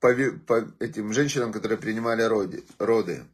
по, 0.00 0.14
по 0.46 0.66
этим 0.80 1.12
женщинам, 1.12 1.52
которые 1.52 1.78
принимали 1.78 2.22
роды, 2.22 2.64
роды. 2.78 3.24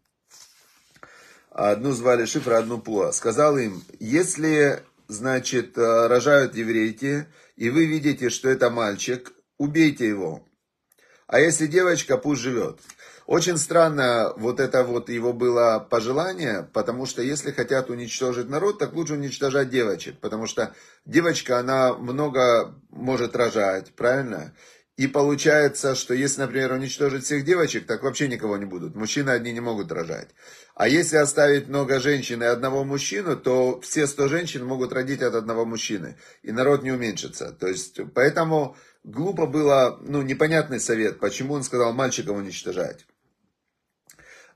Одну 1.50 1.92
звали 1.92 2.26
Шифра, 2.26 2.58
одну 2.58 2.78
Пуа. 2.78 3.12
Сказал 3.12 3.56
им, 3.56 3.82
если, 3.98 4.82
значит, 5.09 5.77
рожают 5.77 6.55
еврейки, 6.55 7.27
и 7.57 7.71
вы 7.71 7.87
видите, 7.87 8.31
что 8.31 8.49
это 8.49 8.71
мальчик, 8.71 9.33
убейте 9.57 10.07
его. 10.07 10.45
А 11.27 11.41
если 11.41 11.67
девочка, 11.67 12.17
пусть 12.17 12.41
живет. 12.41 12.81
Очень 13.27 13.59
странно 13.59 14.33
вот 14.38 14.59
это 14.59 14.85
вот 14.85 15.11
его 15.11 15.35
было 15.35 15.87
пожелание, 15.91 16.67
потому 16.73 17.05
что 17.05 17.21
если 17.21 17.53
хотят 17.53 17.91
уничтожить 17.91 18.49
народ, 18.49 18.79
так 18.79 18.95
лучше 18.95 19.15
уничтожать 19.15 19.69
девочек, 19.69 20.19
потому 20.21 20.47
что 20.47 20.75
девочка, 21.05 21.59
она 21.59 21.93
много 21.93 22.75
может 22.88 23.37
рожать, 23.37 23.93
правильно? 23.95 24.55
И 24.99 25.07
получается, 25.07 25.95
что 25.95 26.12
если, 26.12 26.40
например, 26.40 26.73
уничтожить 26.73 27.25
всех 27.25 27.45
девочек, 27.45 27.87
так 27.87 28.02
вообще 28.02 28.26
никого 28.26 28.57
не 28.57 28.64
будут. 28.64 28.97
Мужчины 28.97 29.31
одни 29.31 29.52
не 29.52 29.61
могут 29.61 29.93
рожать. 29.93 30.31
А 30.75 30.88
если 30.88 31.19
оставить 31.19 31.69
много 31.69 32.00
женщин 32.00 32.43
и 32.43 32.47
одного 32.47 32.83
мужчину, 32.83 33.37
то 33.37 33.81
все 33.81 34.09
сто 34.09 34.26
женщин 34.26 34.67
могут 34.67 34.93
родить 34.93 35.23
от 35.23 35.37
одного 35.37 35.64
мужчины. 35.64 36.17
И 36.43 36.50
народ 36.50 36.83
не 36.83 36.90
уменьшится. 36.90 37.52
То 37.52 37.69
есть, 37.69 38.00
поэтому 38.12 38.76
глупо 39.05 39.47
было, 39.47 40.00
ну, 40.02 40.23
непонятный 40.23 40.81
совет, 40.81 41.21
почему 41.21 41.55
он 41.55 41.62
сказал 41.62 41.93
мальчиков 41.93 42.37
уничтожать. 42.37 43.07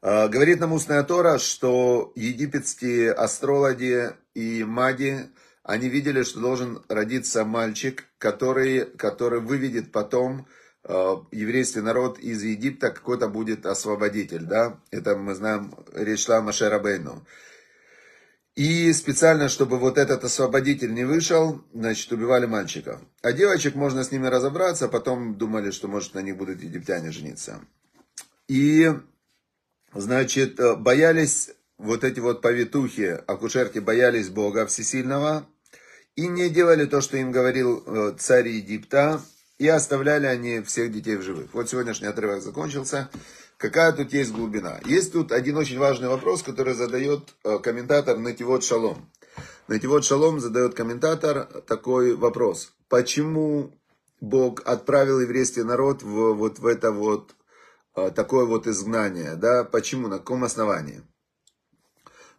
А, 0.01 0.27
говорит 0.27 0.59
нам 0.59 0.73
устная 0.73 1.05
Тора, 1.05 1.39
что 1.39 2.13
египетские 2.17 3.13
астрологи 3.13 4.11
и 4.35 4.65
маги, 4.65 5.31
они 5.63 5.89
видели, 5.89 6.23
что 6.23 6.41
должен 6.41 6.83
родиться 6.89 7.45
мальчик, 7.45 8.05
который, 8.19 8.85
который 8.85 9.41
выведет 9.41 9.93
потом 9.93 10.47
э, 10.85 11.17
еврейский 11.31 11.81
народ 11.81 12.19
из 12.19 12.43
Египта, 12.43 12.91
какой-то 12.91 13.29
будет 13.29 13.67
освободитель, 13.67 14.45
да, 14.45 14.81
это 14.91 15.17
мы 15.17 15.35
знаем, 15.35 15.73
речь 15.93 16.25
шла 16.25 16.39
о 16.39 16.43
Машерабейну. 16.43 17.25
И 18.55 18.93
специально, 18.93 19.49
чтобы 19.49 19.79
вот 19.79 19.97
этот 19.97 20.25
освободитель 20.25 20.93
не 20.93 21.05
вышел, 21.05 21.65
значит, 21.73 22.13
убивали 22.13 22.45
мальчиков. 22.45 23.01
А 23.23 23.33
девочек 23.33 23.75
можно 23.77 24.05
с 24.05 24.13
ними 24.13 24.27
разобраться, 24.27 24.89
потом 24.89 25.39
думали, 25.39 25.71
что, 25.71 25.89
может, 25.89 26.15
на 26.15 26.21
них 26.21 26.37
будут 26.37 26.63
египтяне 26.63 27.13
жениться. 27.13 27.61
И 28.49 28.91
Значит, 29.95 30.59
э, 30.59 30.75
боялись 30.75 31.51
вот 31.77 32.05
эти 32.05 32.19
вот 32.21 32.41
повитухи, 32.41 33.21
акушерки, 33.27 33.79
боялись 33.79 34.31
Бога 34.31 34.67
Всесильного 34.67 35.47
и 36.17 36.29
не 36.29 36.49
делали 36.49 36.87
то, 36.87 37.01
что 37.01 37.17
им 37.17 37.33
говорил 37.33 37.83
э, 37.87 38.15
царь 38.19 38.49
Египта, 38.49 39.21
и 39.59 39.69
оставляли 39.69 40.27
они 40.27 40.61
всех 40.63 40.93
детей 40.93 41.17
в 41.17 41.23
живых. 41.23 41.55
Вот 41.55 41.71
сегодняшний 41.71 42.09
отрывок 42.09 42.43
закончился. 42.43 43.11
Какая 43.59 43.93
тут 43.93 44.13
есть 44.13 44.33
глубина? 44.33 44.81
Есть 44.85 45.13
тут 45.13 45.31
один 45.31 45.57
очень 45.57 45.79
важный 45.79 46.09
вопрос, 46.09 46.43
который 46.43 46.75
задает 46.75 47.35
э, 47.45 47.59
комментатор 47.59 48.19
Нативот 48.19 48.65
Шалом. 48.65 49.11
Нативот 49.69 50.05
Шалом 50.05 50.41
задает 50.41 50.75
комментатор 50.75 51.45
такой 51.67 52.17
вопрос. 52.17 52.73
Почему 52.89 53.73
Бог 54.21 54.63
отправил 54.65 55.21
еврейский 55.21 55.63
народ 55.63 56.03
в, 56.03 56.33
вот 56.35 56.59
в 56.59 56.67
это 56.67 56.91
вот 56.91 57.35
Э, 57.95 58.11
такое 58.11 58.47
вот 58.47 58.67
изгнание, 58.67 59.37
да, 59.37 59.65
почему, 59.65 60.09
на 60.09 60.19
каком 60.19 60.45
основании? 60.45 61.03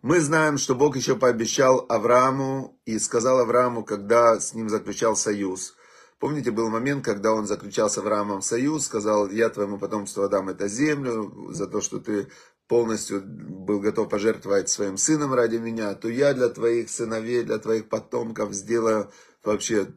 Мы 0.04 0.20
знаем, 0.20 0.58
что 0.58 0.76
Бог 0.76 0.98
еще 0.98 1.16
пообещал 1.16 1.86
Аврааму 1.88 2.78
и 2.84 3.00
сказал 3.00 3.40
Аврааму, 3.40 3.86
когда 3.86 4.38
с 4.38 4.54
ним 4.54 4.68
заключал 4.68 5.16
союз. 5.16 5.76
Помните, 6.20 6.52
был 6.52 6.70
момент, 6.70 7.06
когда 7.06 7.32
он 7.32 7.48
заключал 7.48 7.90
с 7.90 7.98
Авраамом 7.98 8.42
союз, 8.42 8.84
сказал, 8.84 9.30
я 9.30 9.48
твоему 9.48 9.80
потомству 9.80 10.24
отдам 10.24 10.50
эту 10.50 10.68
землю 10.68 11.54
за 11.54 11.68
то, 11.68 11.80
что 11.80 12.02
ты 12.02 12.28
полностью 12.68 13.24
был 13.26 13.80
готов 13.80 14.10
пожертвовать 14.10 14.68
своим 14.68 14.98
сыном 14.98 15.34
ради 15.34 15.56
меня, 15.56 15.94
то 15.96 16.10
я 16.10 16.34
для 16.34 16.50
твоих 16.50 16.90
сыновей, 16.90 17.44
для 17.44 17.58
твоих 17.58 17.88
потомков 17.88 18.54
сделаю 18.54 19.10
вообще 19.42 19.88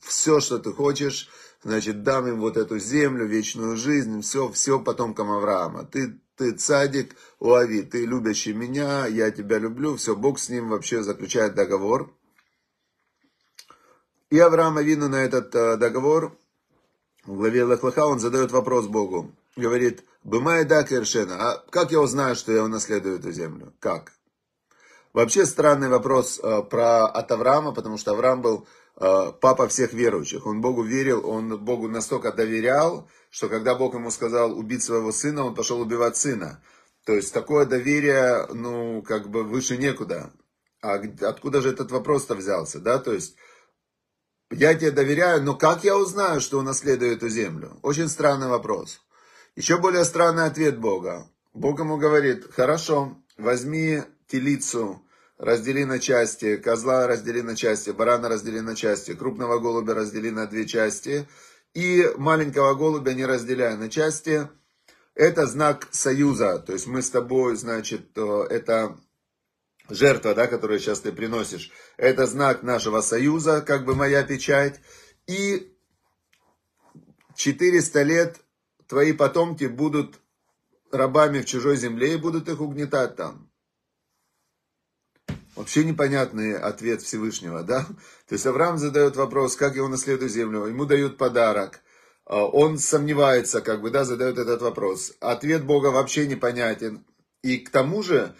все, 0.00 0.40
что 0.40 0.58
ты 0.58 0.72
хочешь 0.72 1.28
значит, 1.62 2.02
дам 2.02 2.26
им 2.26 2.40
вот 2.40 2.56
эту 2.56 2.78
землю, 2.78 3.26
вечную 3.26 3.76
жизнь, 3.76 4.22
все, 4.22 4.50
все 4.50 4.80
потомкам 4.80 5.30
Авраама. 5.30 5.84
Ты, 5.84 6.18
ты 6.40 6.52
цадик, 6.52 7.16
Уави, 7.38 7.82
ты 7.82 8.06
любящий 8.06 8.54
меня, 8.54 9.06
я 9.06 9.30
тебя 9.30 9.58
люблю, 9.58 9.96
все, 9.96 10.16
Бог 10.16 10.38
с 10.38 10.48
ним 10.48 10.70
вообще 10.70 11.02
заключает 11.02 11.54
договор. 11.54 12.10
И 14.30 14.38
Авраам 14.38 14.78
Авину 14.78 15.08
на 15.10 15.16
этот 15.16 15.54
э, 15.54 15.76
договор, 15.76 16.34
в 17.26 17.36
главе 17.36 17.64
Лахлаха, 17.64 18.06
он 18.06 18.20
задает 18.20 18.52
вопрос 18.52 18.86
Богу. 18.86 19.30
Говорит, 19.54 20.02
Бымай 20.24 20.64
да 20.64 20.82
Кершена, 20.82 21.36
а 21.36 21.58
как 21.68 21.92
я 21.92 22.00
узнаю, 22.00 22.34
что 22.36 22.52
я 22.52 22.64
унаследую 22.64 23.18
эту 23.18 23.32
землю? 23.32 23.74
Как? 23.78 24.12
Вообще 25.12 25.44
странный 25.44 25.90
вопрос 25.90 26.40
э, 26.42 26.62
про 26.62 27.04
от 27.04 27.30
Авраама, 27.32 27.74
потому 27.74 27.98
что 27.98 28.12
Авраам 28.12 28.40
был 28.40 28.66
папа 29.00 29.66
всех 29.68 29.94
верующих. 29.94 30.46
Он 30.46 30.60
Богу 30.60 30.82
верил, 30.82 31.26
он 31.26 31.58
Богу 31.64 31.88
настолько 31.88 32.32
доверял, 32.32 33.08
что 33.30 33.48
когда 33.48 33.74
Бог 33.74 33.94
ему 33.94 34.10
сказал 34.10 34.56
убить 34.56 34.82
своего 34.82 35.10
сына, 35.10 35.44
он 35.44 35.54
пошел 35.54 35.80
убивать 35.80 36.18
сына. 36.18 36.62
То 37.06 37.14
есть 37.14 37.32
такое 37.32 37.64
доверие, 37.64 38.46
ну, 38.52 39.02
как 39.02 39.30
бы 39.30 39.42
выше 39.42 39.78
некуда. 39.78 40.32
А 40.82 41.00
откуда 41.22 41.62
же 41.62 41.70
этот 41.70 41.90
вопрос-то 41.90 42.34
взялся, 42.34 42.78
да? 42.78 42.98
То 42.98 43.12
есть 43.14 43.36
я 44.50 44.74
тебе 44.74 44.90
доверяю, 44.90 45.42
но 45.42 45.54
как 45.54 45.82
я 45.84 45.96
узнаю, 45.96 46.40
что 46.40 46.58
унаследую 46.58 47.12
эту 47.12 47.28
землю? 47.28 47.78
Очень 47.82 48.08
странный 48.08 48.48
вопрос. 48.48 49.00
Еще 49.56 49.78
более 49.78 50.04
странный 50.04 50.44
ответ 50.44 50.78
Бога. 50.78 51.26
Бог 51.54 51.78
ему 51.78 51.96
говорит, 51.96 52.52
хорошо, 52.52 53.16
возьми 53.38 54.02
телицу, 54.26 55.02
раздели 55.40 55.84
на 55.84 55.98
части, 55.98 56.56
козла 56.58 57.06
раздели 57.06 57.40
на 57.40 57.56
части, 57.56 57.90
барана 57.90 58.28
раздели 58.28 58.60
на 58.60 58.76
части, 58.76 59.14
крупного 59.14 59.58
голубя 59.58 59.94
раздели 59.94 60.30
на 60.30 60.46
две 60.46 60.66
части, 60.66 61.26
и 61.72 62.06
маленького 62.18 62.74
голубя 62.74 63.14
не 63.14 63.24
разделяя 63.24 63.76
на 63.76 63.88
части. 63.88 64.48
Это 65.14 65.46
знак 65.46 65.88
союза, 65.92 66.58
то 66.58 66.74
есть 66.74 66.86
мы 66.86 67.00
с 67.00 67.10
тобой, 67.10 67.56
значит, 67.56 68.16
это 68.16 68.98
жертва, 69.88 70.34
да, 70.34 70.46
которую 70.46 70.78
сейчас 70.78 71.00
ты 71.00 71.10
приносишь, 71.10 71.70
это 71.96 72.26
знак 72.26 72.62
нашего 72.62 73.00
союза, 73.00 73.62
как 73.62 73.86
бы 73.86 73.94
моя 73.94 74.22
печать, 74.22 74.80
и 75.26 75.74
400 77.34 78.02
лет 78.02 78.40
твои 78.86 79.12
потомки 79.14 79.64
будут 79.64 80.20
рабами 80.92 81.40
в 81.40 81.46
чужой 81.46 81.76
земле 81.76 82.14
и 82.14 82.18
будут 82.18 82.48
их 82.48 82.60
угнетать 82.60 83.16
там. 83.16 83.49
Вообще 85.60 85.84
непонятный 85.84 86.56
ответ 86.56 87.02
Всевышнего, 87.02 87.62
да? 87.62 87.84
То 88.26 88.32
есть 88.34 88.46
Авраам 88.46 88.78
задает 88.78 89.16
вопрос, 89.16 89.56
как 89.56 89.76
его 89.76 89.88
наследует 89.88 90.32
землю, 90.32 90.64
ему 90.64 90.86
дают 90.86 91.18
подарок, 91.18 91.82
а, 92.24 92.46
он 92.46 92.78
сомневается, 92.78 93.60
как 93.60 93.82
бы, 93.82 93.90
да, 93.90 94.04
задает 94.04 94.38
этот 94.38 94.62
вопрос. 94.62 95.12
Ответ 95.20 95.66
Бога 95.66 95.88
вообще 95.88 96.26
непонятен. 96.26 97.04
И 97.42 97.58
к 97.58 97.68
тому 97.68 98.02
же, 98.02 98.34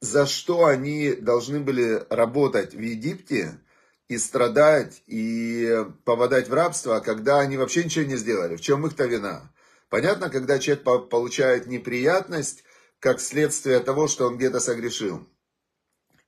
за 0.00 0.26
что 0.26 0.64
они 0.64 1.12
должны 1.12 1.60
были 1.60 2.04
работать 2.10 2.74
в 2.74 2.80
Египте 2.80 3.60
и 4.08 4.18
страдать, 4.18 5.04
и 5.06 5.86
попадать 6.02 6.48
в 6.48 6.54
рабство, 6.54 6.98
когда 6.98 7.38
они 7.38 7.56
вообще 7.56 7.84
ничего 7.84 8.04
не 8.04 8.16
сделали. 8.16 8.56
В 8.56 8.60
чем 8.60 8.84
их-то 8.84 9.04
вина? 9.04 9.52
Понятно, 9.90 10.28
когда 10.28 10.58
человек 10.58 11.08
получает 11.08 11.68
неприятность, 11.68 12.64
как 12.98 13.20
следствие 13.20 13.78
того, 13.78 14.08
что 14.08 14.26
он 14.26 14.38
где-то 14.38 14.58
согрешил. 14.58 15.24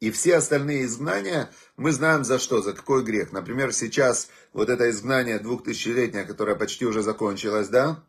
И 0.01 0.11
все 0.11 0.37
остальные 0.37 0.87
изгнания 0.87 1.51
мы 1.77 1.93
знаем 1.93 2.25
за 2.25 2.39
что, 2.39 2.63
за 2.63 2.73
какой 2.73 3.05
грех. 3.05 3.33
Например, 3.33 3.73
сейчас 3.73 4.29
вот 4.53 4.69
это 4.69 4.91
изгнание 4.91 5.39
двухтысячелетнее, 5.39 6.25
которое 6.25 6.57
почти 6.57 6.87
уже 6.87 7.03
закончилось, 7.03 7.69
да? 7.69 8.03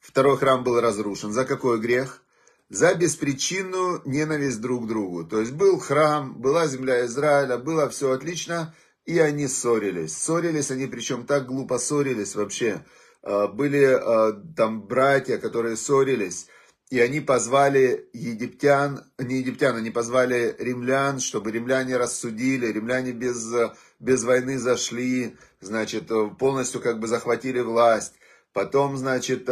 Второй 0.00 0.36
храм 0.36 0.64
был 0.64 0.80
разрушен. 0.80 1.32
За 1.32 1.44
какой 1.44 1.80
грех? 1.80 2.22
за 2.68 2.94
беспричинную 2.94 4.02
ненависть 4.04 4.60
друг 4.60 4.84
к 4.84 4.88
другу. 4.88 5.24
То 5.24 5.40
есть 5.40 5.52
был 5.52 5.78
храм, 5.78 6.34
была 6.40 6.66
земля 6.66 7.06
Израиля, 7.06 7.58
было 7.58 7.88
все 7.88 8.10
отлично, 8.10 8.74
и 9.04 9.18
они 9.18 9.46
ссорились. 9.46 10.16
Ссорились 10.16 10.70
они, 10.70 10.86
причем 10.86 11.26
так 11.26 11.46
глупо 11.46 11.78
ссорились 11.78 12.34
вообще. 12.34 12.84
А, 13.22 13.46
были 13.46 13.84
а, 13.84 14.32
там 14.56 14.82
братья, 14.82 15.38
которые 15.38 15.76
ссорились, 15.76 16.48
и 16.90 17.00
они 17.00 17.20
позвали 17.20 18.08
египтян, 18.12 19.04
не 19.18 19.38
египтян, 19.38 19.76
они 19.76 19.90
позвали 19.90 20.54
римлян, 20.58 21.18
чтобы 21.20 21.50
римляне 21.50 21.96
рассудили, 21.96 22.66
римляне 22.66 23.12
без, 23.12 23.52
без 23.98 24.22
войны 24.24 24.58
зашли, 24.58 25.36
значит, 25.60 26.10
полностью 26.38 26.80
как 26.80 27.00
бы 27.00 27.08
захватили 27.08 27.60
власть. 27.60 28.14
Потом, 28.52 28.96
значит, 28.96 29.48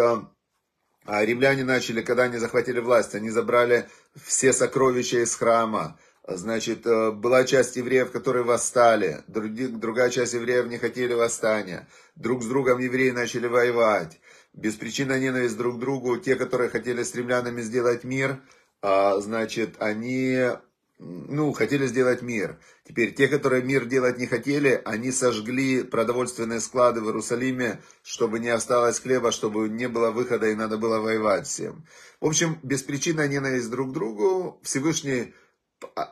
а 1.06 1.24
римляне 1.24 1.64
начали, 1.64 2.00
когда 2.00 2.24
они 2.24 2.38
захватили 2.38 2.80
власть, 2.80 3.14
они 3.14 3.30
забрали 3.30 3.88
все 4.22 4.52
сокровища 4.52 5.22
из 5.22 5.34
храма. 5.34 5.98
Значит, 6.26 6.86
э, 6.86 7.10
была 7.10 7.44
часть 7.44 7.76
евреев, 7.76 8.10
которые 8.10 8.44
восстали, 8.44 9.22
другая 9.26 10.08
часть 10.08 10.32
евреев 10.32 10.66
не 10.66 10.78
хотели 10.78 11.12
восстания. 11.12 11.86
Друг 12.16 12.42
с 12.42 12.46
другом 12.46 12.78
евреи 12.78 13.10
начали 13.10 13.46
воевать. 13.46 14.18
Беспричинная 14.54 15.20
ненависть 15.20 15.56
друг 15.56 15.76
к 15.76 15.80
другу. 15.80 16.16
Те, 16.16 16.36
которые 16.36 16.70
хотели 16.70 17.02
с 17.02 17.14
римлянами 17.14 17.60
сделать 17.60 18.04
мир, 18.04 18.40
а, 18.80 19.20
значит, 19.20 19.76
они 19.78 20.50
ну, 20.98 21.52
хотели 21.52 21.86
сделать 21.86 22.22
мир. 22.22 22.58
Теперь 22.84 23.14
те, 23.14 23.28
которые 23.28 23.62
мир 23.62 23.84
делать 23.84 24.16
не 24.16 24.26
хотели, 24.26 24.80
они 24.84 25.10
сожгли 25.10 25.82
продовольственные 25.82 26.60
склады 26.60 27.00
в 27.00 27.06
Иерусалиме, 27.06 27.80
чтобы 28.02 28.38
не 28.38 28.48
осталось 28.48 29.00
хлеба, 29.00 29.32
чтобы 29.32 29.68
не 29.68 29.88
было 29.88 30.12
выхода 30.12 30.48
и 30.48 30.54
надо 30.54 30.78
было 30.78 31.00
воевать 31.00 31.46
всем. 31.46 31.84
В 32.20 32.26
общем, 32.26 32.58
беспричинная 32.62 33.28
ненависть 33.28 33.70
друг 33.70 33.90
к 33.90 33.92
другу. 33.92 34.60
Всевышний, 34.62 35.34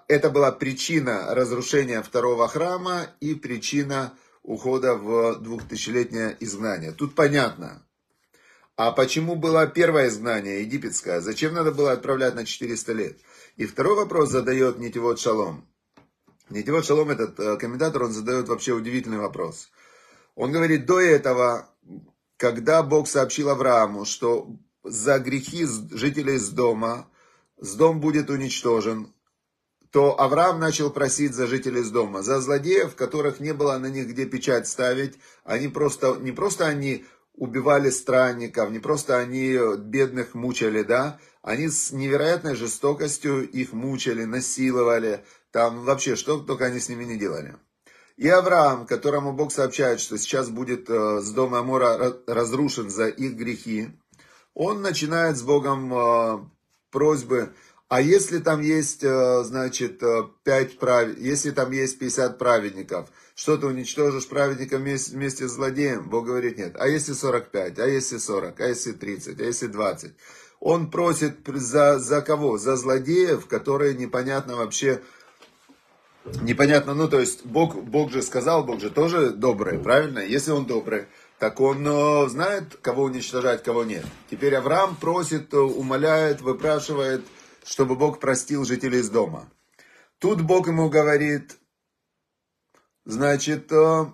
это 0.09 0.31
была 0.31 0.51
причина 0.51 1.35
разрушения 1.35 2.03
второго 2.03 2.49
храма 2.49 3.07
и 3.21 3.35
причина 3.35 4.15
ухода 4.43 4.95
в 4.95 5.37
двухтысячелетнее 5.37 6.37
изгнание. 6.41 6.91
Тут 6.91 7.15
понятно. 7.15 7.87
А 8.77 8.91
почему 8.91 9.37
было 9.37 9.67
первое 9.67 10.09
изгнание 10.09 10.63
египетское? 10.63 11.21
Зачем 11.21 11.53
надо 11.53 11.73
было 11.73 11.93
отправлять 11.93 12.35
на 12.35 12.47
400 12.47 12.93
лет? 12.93 13.19
И 13.57 13.67
второй 13.67 13.97
вопрос 13.97 14.31
задает 14.31 14.79
Нитивот 14.79 15.21
Шалом. 15.21 15.69
Нитивот 16.49 16.87
Шалом, 16.87 17.11
этот 17.11 17.39
э, 17.39 17.57
комментатор, 17.59 18.05
он 18.05 18.13
задает 18.13 18.49
вообще 18.49 18.73
удивительный 18.73 19.19
вопрос. 19.19 19.71
Он 20.35 20.53
говорит, 20.53 20.87
до 20.87 21.01
этого, 21.01 21.69
когда 22.39 22.83
Бог 22.83 23.09
сообщил 23.09 23.51
Аврааму, 23.51 24.07
что 24.07 24.49
за 24.83 25.19
грехи 25.19 25.67
жителей 25.67 26.39
с 26.39 26.49
дома, 26.49 27.07
с 27.59 27.75
дом 27.75 28.01
будет 28.01 28.31
уничтожен, 28.31 29.13
то 29.91 30.19
Авраам 30.19 30.59
начал 30.59 30.91
просить 30.91 31.35
за 31.35 31.47
жителей 31.47 31.83
с 31.83 31.91
дома, 31.91 32.23
за 32.23 32.41
злодеев, 32.41 32.97
которых 32.97 33.41
не 33.41 33.53
было 33.53 33.77
на 33.77 33.87
них 33.87 34.09
где 34.09 34.25
печать 34.25 34.67
ставить. 34.67 35.19
Они 35.45 35.69
просто, 35.69 36.17
не 36.17 36.33
просто 36.33 36.67
они 36.67 37.05
убивали 37.43 37.91
странников, 37.91 38.71
не 38.71 38.79
просто 38.79 39.19
они 39.19 39.59
бедных 39.79 40.35
мучали, 40.35 40.85
да, 40.85 41.19
они 41.43 41.69
с 41.69 41.91
невероятной 41.91 42.55
жестокостью 42.55 43.51
их 43.51 43.73
мучали, 43.73 44.23
насиловали, 44.23 45.25
там 45.51 45.85
вообще 45.85 46.15
что 46.15 46.39
только 46.39 46.67
они 46.67 46.79
с 46.79 46.89
ними 46.89 47.03
не 47.03 47.19
делали. 47.19 47.57
И 48.17 48.29
Авраам, 48.29 48.87
которому 48.87 49.33
Бог 49.33 49.51
сообщает, 49.51 49.99
что 49.99 50.19
сейчас 50.19 50.51
будет 50.51 50.89
э, 50.89 51.19
с 51.21 51.33
дома 51.33 51.59
Амора 51.59 52.15
разрушен 52.29 52.89
за 52.91 53.09
их 53.09 53.35
грехи, 53.35 53.89
он 54.55 54.81
начинает 54.81 55.37
с 55.37 55.43
Богом 55.43 55.93
э, 55.93 56.45
просьбы, 56.93 57.57
а 57.93 58.01
если 58.01 58.39
там 58.39 58.63
есть, 58.63 59.05
э, 59.05 59.43
значит, 59.45 60.01
5 60.45 60.79
прав... 60.79 61.15
если 61.19 61.51
там 61.51 61.73
есть 61.73 61.99
50 61.99 62.39
праведников, 62.39 63.11
что 63.35 63.59
ты 63.59 63.67
уничтожишь 63.67 64.27
праведника 64.29 64.79
вместе, 64.79 65.47
с 65.47 65.53
злодеем? 65.53 66.09
Бог 66.09 66.25
говорит, 66.25 66.57
нет. 66.57 66.75
А 66.79 66.89
если 66.89 67.13
45, 67.13 67.79
а 67.79 67.87
если 67.87 68.17
40, 68.17 68.59
а 68.61 68.67
если 68.67 68.93
30, 68.93 69.39
а 69.39 69.45
если 69.45 69.67
20? 69.67 70.13
Он 70.61 70.91
просит 70.91 71.47
за, 71.47 71.99
за 71.99 72.23
кого? 72.23 72.57
За 72.57 72.77
злодеев, 72.77 73.47
которые 73.47 73.93
непонятно 73.93 74.57
вообще, 74.57 75.03
непонятно, 76.41 76.95
ну 76.95 77.09
то 77.09 77.21
есть 77.21 77.45
Бог, 77.45 77.75
Бог 77.77 78.11
же 78.11 78.23
сказал, 78.23 78.65
Бог 78.65 78.81
же 78.81 78.89
тоже 78.89 79.33
добрый, 79.33 79.79
правильно? 79.79 80.21
Если 80.21 80.51
он 80.51 80.65
добрый, 80.65 81.09
так 81.39 81.61
он 81.61 81.87
э, 81.87 82.29
знает, 82.31 82.75
кого 82.81 83.03
уничтожать, 83.03 83.63
кого 83.63 83.85
нет. 83.85 84.07
Теперь 84.31 84.55
Авраам 84.55 84.97
просит, 84.97 85.53
э, 85.53 85.59
умоляет, 85.59 86.41
выпрашивает, 86.41 87.21
чтобы 87.65 87.97
Бог 87.97 88.21
простил 88.21 88.65
жителей 88.65 89.01
из 89.01 89.11
дома. 89.11 89.51
Тут 90.19 90.43
Бог 90.43 90.69
ему 90.69 90.89
говорит, 90.89 91.57
значит, 93.05 93.73
э, 93.73 94.07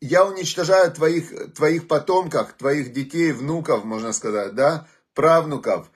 я 0.00 0.24
уничтожаю 0.24 0.92
твоих, 0.92 1.54
твоих 1.54 1.88
потомков, 1.88 2.52
твоих 2.54 2.92
детей, 2.92 3.32
внуков, 3.32 3.84
можно 3.84 4.12
сказать, 4.12 4.54
да, 4.54 4.86
правнуков, 5.14 5.90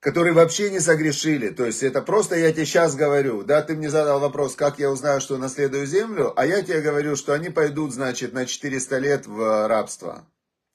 которые 0.00 0.34
вообще 0.34 0.70
не 0.70 0.80
согрешили. 0.80 1.48
То 1.50 1.64
есть 1.64 1.82
это 1.82 2.02
просто 2.02 2.36
я 2.36 2.52
тебе 2.52 2.66
сейчас 2.66 2.94
говорю. 2.94 3.42
Да, 3.42 3.62
ты 3.62 3.74
мне 3.74 3.88
задал 3.88 4.20
вопрос, 4.20 4.54
как 4.54 4.78
я 4.78 4.90
узнаю, 4.90 5.20
что 5.20 5.38
наследую 5.38 5.86
землю, 5.86 6.32
а 6.36 6.44
я 6.46 6.62
тебе 6.62 6.80
говорю, 6.80 7.16
что 7.16 7.32
они 7.32 7.50
пойдут, 7.50 7.92
значит, 7.92 8.32
на 8.32 8.46
400 8.46 8.98
лет 8.98 9.26
в 9.26 9.68
рабство. 9.68 10.26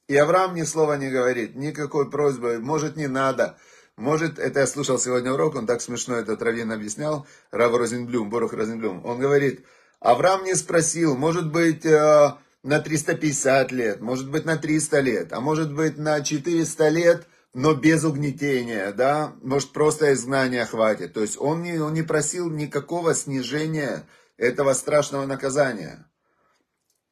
И 0.08 0.18
Авраам 0.18 0.56
ни 0.56 0.64
слова 0.64 0.98
не 0.98 1.10
говорит, 1.10 1.56
никакой 1.56 2.10
просьбы, 2.10 2.60
может 2.60 2.98
не 2.98 3.08
надо. 3.08 3.58
Может, 4.02 4.40
это 4.40 4.62
я 4.62 4.68
слушал 4.68 4.98
сегодня 4.98 5.32
урок, 5.32 5.56
он 5.56 5.68
так 5.68 5.82
смешно 5.82 6.16
этот 6.16 6.42
Равин 6.42 6.72
объяснял, 6.72 7.26
Рав 7.52 7.76
Розенблюм, 7.76 8.30
Борух 8.30 8.54
Розенблюм. 8.54 9.06
Он 9.06 9.20
говорит, 9.20 9.66
Авраам 10.00 10.44
не 10.44 10.56
спросил, 10.56 11.16
может 11.16 11.52
быть, 11.52 11.86
э, 11.86 12.34
на 12.64 12.80
350 12.80 13.72
лет, 13.72 14.02
может 14.02 14.30
быть, 14.30 14.46
на 14.46 14.58
300 14.58 15.00
лет, 15.00 15.34
а 15.34 15.40
может 15.40 15.74
быть, 15.74 15.98
на 15.98 16.22
400 16.22 16.90
лет– 16.90 17.28
но 17.54 17.74
без 17.74 18.04
угнетения, 18.04 18.92
да, 18.94 19.34
может 19.42 19.74
просто 19.74 20.14
изгнания 20.14 20.66
хватит. 20.66 21.14
То 21.14 21.22
есть 21.22 21.38
он 21.40 21.64
не, 21.64 21.80
он 21.80 21.94
не 21.94 22.02
просил 22.02 22.50
никакого 22.50 23.14
снижения 23.14 24.08
этого 24.38 24.74
страшного 24.74 25.26
наказания. 25.26 26.10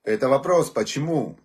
Это 0.03 0.29
вопрос, 0.29 0.69
почему? 0.69 1.37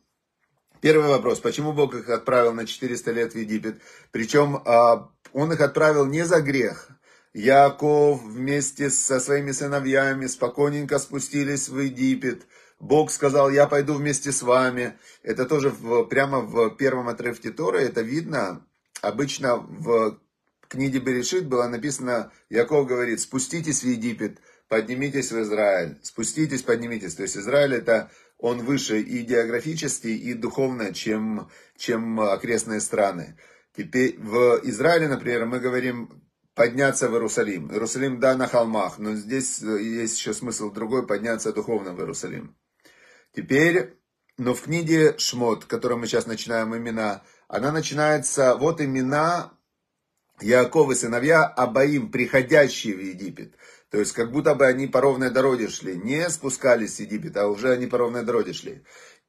Первый 0.81 1.09
вопрос, 1.09 1.41
почему 1.41 1.73
Бог 1.73 1.95
их 1.95 2.09
отправил 2.09 2.53
на 2.53 2.67
400 2.67 3.11
лет 3.11 3.33
в 3.33 3.39
Египет? 3.39 3.81
Причем 4.13 4.63
а, 4.65 5.11
он 5.35 5.53
их 5.53 5.61
отправил 5.61 6.07
не 6.07 6.25
за 6.25 6.41
грех. 6.41 6.89
Яков 7.35 8.23
вместе 8.23 8.89
со 8.89 9.19
своими 9.19 9.51
сыновьями 9.51 10.27
спокойненько 10.27 10.99
спустились 11.01 11.69
в 11.69 11.79
Египет. 11.81 12.47
Бог 12.79 13.11
сказал, 13.11 13.51
я 13.51 13.67
пойду 13.67 13.95
вместе 13.95 14.31
с 14.31 14.43
вами. 14.43 14.95
Это 15.25 15.45
тоже 15.45 15.71
в, 15.71 16.05
прямо 16.05 16.39
в 16.39 16.71
первом 16.77 17.09
отрывке 17.09 17.51
Торы, 17.51 17.81
это 17.81 18.01
видно. 18.01 18.65
Обычно 19.03 19.57
в 19.57 20.21
книге 20.69 21.01
Берешит 21.01 21.47
было 21.47 21.67
написано, 21.67 22.31
Яков 22.49 22.87
говорит, 22.87 23.21
спуститесь 23.21 23.83
в 23.83 23.89
Египет, 23.89 24.39
поднимитесь 24.69 25.33
в 25.33 25.43
Израиль, 25.43 25.99
спуститесь, 26.03 26.63
поднимитесь. 26.63 27.17
То 27.17 27.23
есть 27.23 27.37
Израиль 27.37 27.75
это 27.75 28.09
он 28.39 28.63
выше 28.65 29.01
и 29.01 29.23
географически, 29.23 30.09
и 30.09 30.35
духовно, 30.35 30.95
чем, 30.95 31.51
чем 31.77 32.21
окрестные 32.21 32.81
страны. 32.81 33.37
Теперь 33.77 34.17
в 34.19 34.61
Израиле, 34.65 35.09
например, 35.09 35.47
мы 35.47 35.59
говорим 35.59 36.23
подняться 36.55 37.09
в 37.09 37.13
Иерусалим. 37.13 37.73
Иерусалим, 37.73 38.21
да, 38.21 38.37
на 38.37 38.47
холмах, 38.47 38.99
но 38.99 39.15
здесь 39.15 39.59
есть 39.59 40.19
еще 40.19 40.33
смысл 40.33 40.71
другой, 40.71 41.07
подняться 41.07 41.53
духовно 41.53 41.93
в 41.93 41.99
Иерусалим. 41.99 42.57
Теперь, 43.35 43.95
но 44.39 44.55
в 44.55 44.63
книге 44.63 45.17
Шмот, 45.19 45.65
которую 45.65 45.99
мы 45.99 46.07
сейчас 46.07 46.27
начинаем 46.27 46.77
имена, 46.77 47.23
она 47.49 47.73
начинается, 47.73 48.55
вот 48.57 48.81
имена 48.81 49.53
Яков 50.41 50.91
и 50.91 50.95
сыновья 50.95 51.45
Абаим, 51.45 52.11
приходящие 52.11 52.95
в 52.95 53.01
Египет. 53.01 53.55
То 53.91 53.99
есть, 53.99 54.13
как 54.13 54.33
будто 54.33 54.55
бы 54.55 54.67
они 54.67 54.89
по 54.89 55.01
ровной 55.01 55.31
дороге 55.31 55.69
шли. 55.69 55.97
Не 55.97 56.29
спускались 56.29 56.97
с 56.97 57.01
Египета, 57.01 57.45
а 57.45 57.47
уже 57.47 57.71
они 57.71 57.87
по 57.87 57.99
ровной 57.99 58.25
дороге 58.25 58.53
шли. 58.53 58.83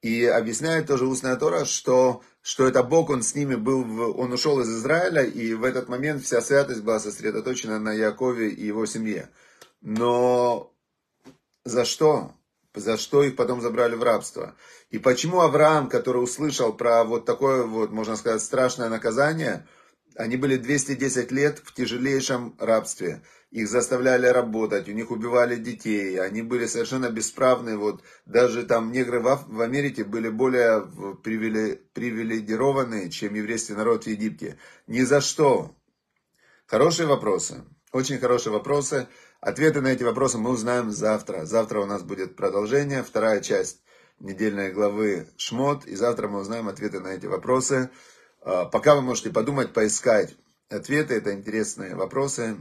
И 0.05 0.23
объясняет 0.23 0.85
тоже 0.85 1.07
устная 1.07 1.35
Тора, 1.35 1.65
что, 1.65 2.21
что 2.43 2.67
это 2.67 2.83
Бог, 2.83 3.09
он 3.09 3.23
с 3.23 3.33
ними 3.33 3.55
был, 3.55 3.83
в, 3.83 4.19
он 4.19 4.31
ушел 4.33 4.59
из 4.59 4.69
Израиля, 4.69 5.23
и 5.23 5.55
в 5.55 5.63
этот 5.63 5.89
момент 5.89 6.23
вся 6.23 6.41
святость 6.41 6.83
была 6.83 6.99
сосредоточена 6.99 7.79
на 7.79 7.91
Якове 7.91 8.49
и 8.49 8.67
его 8.67 8.85
семье. 8.85 9.29
Но 9.81 10.71
за 11.63 11.85
что? 11.85 12.33
За 12.75 12.97
что 12.97 13.23
их 13.23 13.35
потом 13.35 13.61
забрали 13.61 13.95
в 13.95 14.03
рабство? 14.03 14.53
И 14.91 14.99
почему 14.99 15.41
Авраам, 15.41 15.89
который 15.89 16.21
услышал 16.21 16.71
про 16.71 17.03
вот 17.03 17.25
такое 17.25 17.63
вот, 17.63 17.91
можно 17.91 18.15
сказать, 18.15 18.43
страшное 18.43 18.89
наказание, 18.89 19.65
они 20.15 20.37
были 20.37 20.57
210 20.57 21.31
лет 21.31 21.61
в 21.63 21.73
тяжелейшем 21.73 22.55
рабстве. 22.59 23.21
Их 23.51 23.69
заставляли 23.69 24.27
работать, 24.27 24.89
у 24.89 24.91
них 24.91 25.11
убивали 25.11 25.55
детей, 25.55 26.19
они 26.19 26.41
были 26.41 26.65
совершенно 26.65 27.09
бесправны. 27.09 27.77
Вот 27.77 28.01
даже 28.25 28.63
там 28.63 28.91
негры 28.91 29.21
в 29.21 29.61
Америке 29.61 30.03
были 30.03 30.29
более 30.29 30.81
привилегированные, 31.23 33.09
чем 33.09 33.33
еврейский 33.33 33.73
народ 33.73 34.03
в 34.05 34.07
Египте. 34.07 34.57
Ни 34.87 35.01
за 35.01 35.21
что. 35.21 35.75
Хорошие 36.65 37.07
вопросы. 37.07 37.63
Очень 37.91 38.19
хорошие 38.19 38.51
вопросы. 38.51 39.07
Ответы 39.39 39.79
на 39.79 39.87
эти 39.89 40.03
вопросы 40.03 40.37
мы 40.37 40.49
узнаем 40.49 40.91
завтра. 40.91 41.45
Завтра 41.45 41.79
у 41.79 41.85
нас 41.85 42.03
будет 42.03 42.35
продолжение, 42.35 43.03
вторая 43.03 43.39
часть 43.39 43.83
недельной 44.19 44.71
главы 44.73 45.27
Шмот. 45.37 45.85
И 45.85 45.95
завтра 45.95 46.27
мы 46.27 46.39
узнаем 46.39 46.67
ответы 46.67 46.99
на 46.99 47.09
эти 47.09 47.25
вопросы. 47.27 47.89
А, 48.45 48.65
пока 48.65 48.95
вы 48.95 49.01
можете 49.01 49.31
подумать, 49.31 49.73
поискать 49.73 50.37
ответы. 50.69 51.15
Это 51.15 51.33
интересные 51.33 51.95
вопросы. 51.95 52.57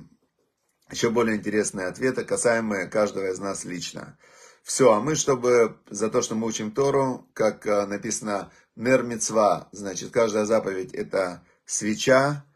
Еще 0.90 1.10
более 1.10 1.36
интересные 1.36 1.86
ответы, 1.86 2.24
касаемые 2.24 2.86
каждого 2.86 3.30
из 3.30 3.38
нас 3.38 3.64
лично. 3.64 4.18
Все, 4.62 4.94
а 4.94 5.00
мы, 5.00 5.14
чтобы 5.14 5.78
за 5.90 6.08
то, 6.08 6.22
что 6.22 6.34
мы 6.34 6.46
учим 6.46 6.72
Тору, 6.72 7.28
как 7.34 7.66
а, 7.66 7.86
написано, 7.86 8.50
Нер 8.76 9.02
Мицва, 9.02 9.68
значит, 9.72 10.10
каждая 10.10 10.46
заповедь 10.46 10.94
это 10.94 11.44
свеча, 11.66 12.46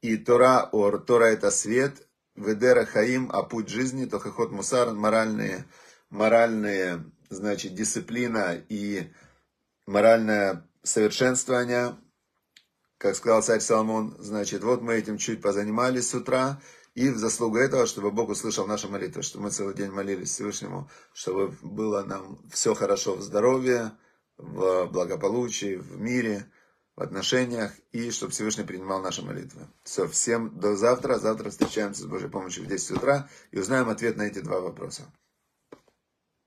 и 0.00 0.16
Тора, 0.16 0.68
ор, 0.70 1.00
Тора 1.00 1.26
это 1.26 1.50
свет, 1.50 2.06
Ведера 2.36 2.84
Хаим, 2.84 3.30
а 3.32 3.42
путь 3.42 3.68
жизни, 3.68 4.04
Тохохот 4.04 4.52
Мусар, 4.52 4.92
моральные, 4.92 5.64
моральные, 6.10 7.04
значит, 7.30 7.74
дисциплина 7.74 8.54
и 8.68 9.10
моральное 9.86 10.68
совершенствование, 10.84 11.96
как 12.98 13.14
сказал 13.14 13.42
царь 13.42 13.60
Соломон, 13.60 14.16
значит, 14.18 14.62
вот 14.62 14.82
мы 14.82 14.94
этим 14.94 15.18
чуть 15.18 15.42
позанимались 15.42 16.10
с 16.10 16.14
утра, 16.14 16.60
и 16.94 17.10
в 17.10 17.18
заслугу 17.18 17.58
этого, 17.58 17.86
чтобы 17.86 18.10
Бог 18.10 18.30
услышал 18.30 18.66
наши 18.66 18.88
молитвы, 18.88 19.22
чтобы 19.22 19.44
мы 19.44 19.50
целый 19.50 19.74
день 19.74 19.90
молились 19.90 20.30
Всевышнему, 20.30 20.88
чтобы 21.12 21.54
было 21.62 22.02
нам 22.02 22.40
все 22.50 22.74
хорошо 22.74 23.16
в 23.16 23.22
здоровье, 23.22 23.92
в 24.38 24.86
благополучии, 24.86 25.76
в 25.76 26.00
мире, 26.00 26.50
в 26.96 27.02
отношениях, 27.02 27.72
и 27.92 28.10
чтобы 28.10 28.32
Всевышний 28.32 28.64
принимал 28.64 29.02
наши 29.02 29.22
молитвы. 29.22 29.68
Все, 29.84 30.08
всем 30.08 30.58
до 30.58 30.74
завтра. 30.74 31.18
Завтра 31.18 31.50
встречаемся 31.50 32.02
с 32.02 32.06
Божьей 32.06 32.30
помощью 32.30 32.64
в 32.64 32.66
10 32.66 32.92
утра 32.92 33.28
и 33.50 33.58
узнаем 33.58 33.90
ответ 33.90 34.16
на 34.16 34.22
эти 34.22 34.38
два 34.38 34.60
вопроса. 34.60 35.02